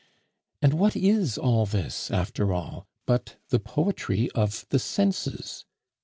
[0.63, 5.63] And what is all this, after all, but the poetry of the senses?